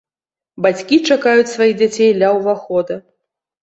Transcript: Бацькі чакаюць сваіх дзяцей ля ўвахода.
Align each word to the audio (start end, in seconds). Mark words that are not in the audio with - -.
Бацькі 0.67 0.99
чакаюць 1.09 1.53
сваіх 1.53 1.79
дзяцей 1.85 2.11
ля 2.21 2.35
ўвахода. 2.41 3.03